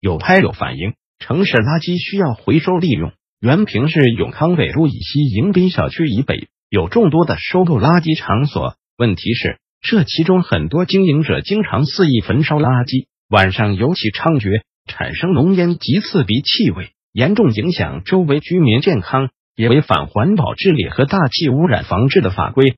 [0.00, 3.12] 有拍有反映，城市垃圾需要回收利用。
[3.38, 22.76] 原平市永康北路以西迎宾小区以北有众多的收购垃圾场所，问题是这其中很多经营者经常肆意焚烧垃圾，晚上尤其猖獗，产生浓烟及刺鼻气味，严重影响周围居民健康，也违反环保治理和大气污染防治的法规。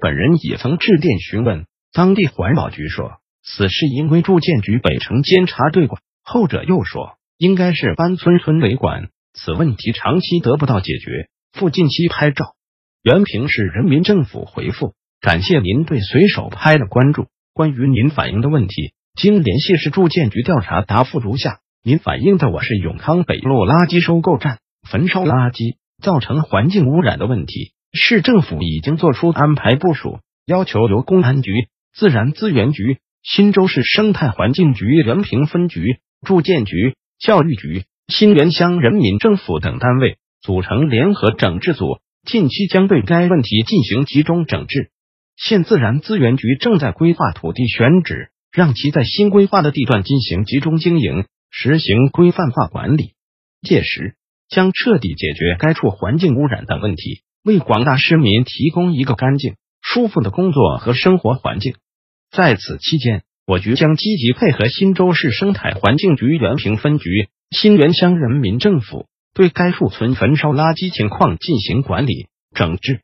[0.00, 6.00] 本人也曾致电询问，当地环保局说此事应归住建局北城监察队管。
[6.32, 11.28] 后者又说，应该是班村村委管，此问题长期得不到解决。
[11.52, 12.54] 附近期拍照，
[13.02, 17.26] 原平市人民政府回复：感谢您对随手拍的关注。
[17.52, 31.50] 关于您反映的问题，经联系市住建局调查，答复如下：您反映的我是永康北路垃圾收购站焚烧垃圾造成环境污染的问题，市政府已经做出安排部署，要求由公安局、
[31.92, 35.98] 自然资源局、新州市生态环境局原平分局。
[36.26, 44.90] 住建局、教育局、新源乡人民政府等单位组成联合整治组，近期将对该问题进行集中整治。
[45.36, 53.14] 县自然资源局正在规划土地选址，让其在新规划的地段进行集中经营，实行规范化管理。
[53.62, 54.16] 届时
[54.48, 61.76] 将彻底解决该处环境污染等问题，为广大市民提供一个干净、舒服的工作和生活环境。
[62.30, 73.00] 在此期间，我局将积极配合新州市生态环境局原平分局、新源乡人民政府，对该处存焚烧垃圾情况进行管理整治。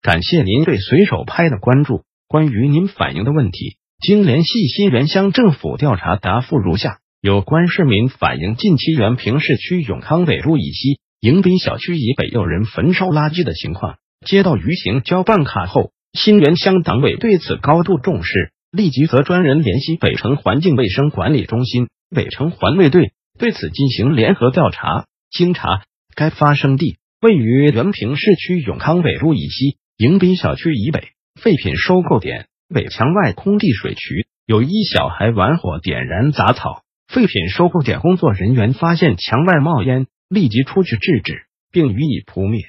[0.00, 2.02] 感谢您对随手拍的关注。
[2.28, 18.52] 关于您反映的问题，经联系新源乡政府调查，答复如下：有关市民反映，近期原平市区永康北路以西迎宾小区以北有人焚烧垃圾的情况，接到舆情交办卡后，新源乡党委对此高度重视。
[18.70, 25.06] 立即责专人联系北城环境卫生管理中心、北城环卫队对此进行联合调查。
[25.30, 25.84] 经查，
[26.14, 31.08] 该发生地位于原平市区永康北路以西迎宾小区以北
[31.40, 36.82] 废品收购点北墙外空地水渠，有一小孩玩火点燃杂草。
[37.06, 42.64] 废品收购点工作人员发现墙外冒烟，立即出去制止，并予以扑灭。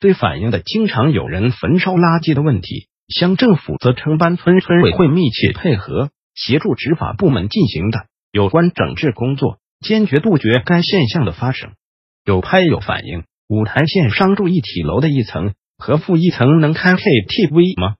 [0.00, 2.88] 对反映的经常有人焚烧垃圾的问题。
[3.08, 11.70] 乡政府则承班村村委会密切配合，协助执法部门进行的有关整治工作，坚决杜绝该现象的发生。
[12.24, 17.94] 有拍有反映，五台县商住一体楼的一层和负一层能开 KTV 吗？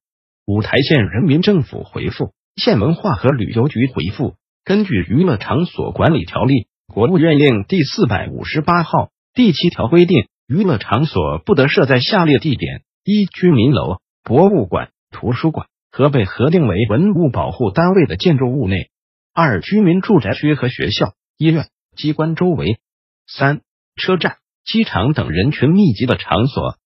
[0.45, 4.35] 五台县人民政府回复，县文化和旅游局回复，
[4.65, 14.91] 根据娱乐场所管理条例，国务院令第四百五十八号第七条规定，娱乐场所不得设在下列地点：一、居民楼、博物馆。
[15.11, 18.91] 图书馆和被核定为文物保护单位的建筑物内；
[19.33, 22.79] 二、居民住宅区和学校、医院、机关周围；
[23.27, 23.63] 三、
[23.97, 26.77] 车站、机场等人群密集的场所；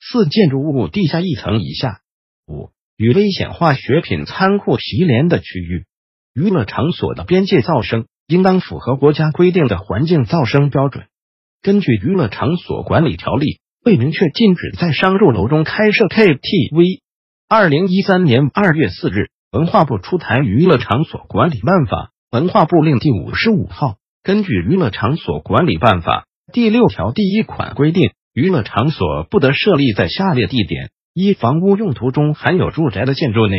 [0.00, 2.00] 四、建筑物地下一层以下；
[2.46, 5.86] 五、与危险化学品仓库毗连的区域。
[6.32, 11.06] 娱乐场所的边界噪声应当符合国家规定的环境噪声标准。
[11.60, 16.99] 根据娱乐场所管理条例，未明确禁止在商住楼中开设 KTV。
[17.52, 23.96] 二零一三年二月四日，文化部出台《娱乐场所管理办法》文化部令第五十五号。
[24.22, 33.56] 根据《娱乐场所管理办法》第六条第一款规定，娱乐场所不得设立在下列地点：一、房屋用途中含有住宅的建筑内。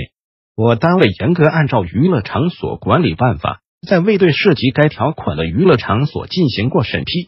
[0.56, 3.60] 我单位严格按照《娱乐场所管理办法》，
[3.90, 7.28] 在未对涉及该条款的娱乐场所进行过审批。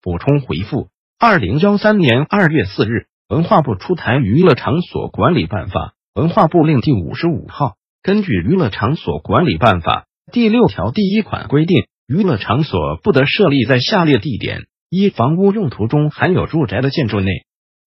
[0.00, 5.80] 补充回复：二零幺三年二月四日，文化部出台《娱乐场所管理办法》。
[6.14, 17.32] 文化部令第五十五号，根据《娱乐场所管理办法》第六条第一款规定，娱乐场所不得设立在下列地点：一、房屋用途中含有住宅的建筑内。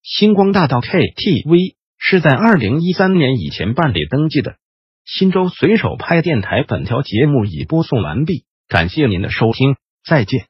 [0.03, 4.57] 星光大道 KTV 是在二零一三年以前办理登记的。
[5.05, 10.47] 新州随手拍电台本条节目已播送完毕，感谢您的收听，再见。